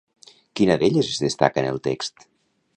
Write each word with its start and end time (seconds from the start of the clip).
Quina 0.59 0.77
d'elles 0.83 1.11
es 1.17 1.21
destaca 1.27 1.63
en 1.65 1.71
el 1.75 1.81
text? 1.91 2.29